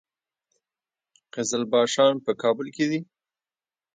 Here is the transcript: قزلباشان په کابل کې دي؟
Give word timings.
قزلباشان 1.33 2.13
په 2.25 2.31
کابل 2.41 2.67
کې 2.75 2.85
دي؟ 2.91 2.99